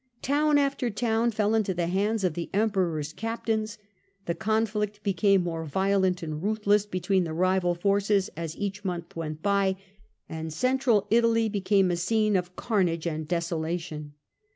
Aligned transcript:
Town 0.23 0.57
after 0.57 0.89
town 0.89 1.29
fell 1.29 1.53
into 1.53 1.75
the 1.75 1.85
hands 1.85 2.23
of 2.23 2.33
the 2.33 2.49
Emperor's 2.55 3.13
captains. 3.13 3.77
The 4.25 4.33
conflict 4.33 5.03
became 5.03 5.43
more 5.43 5.63
violent 5.63 6.23
and 6.23 6.41
ruthless 6.41 6.87
between 6.87 7.23
the 7.23 7.35
rival 7.35 7.75
forces 7.75 8.27
as 8.35 8.57
each 8.57 8.83
month 8.83 9.15
went 9.15 9.43
by, 9.43 9.75
and 10.27 10.51
Central 10.51 11.05
Italy 11.11 11.49
became 11.49 11.91
a 11.91 11.97
scene 11.97 12.35
of 12.35 12.55
carnage 12.55 13.05
and 13.05 13.27
desolation. 13.27 14.13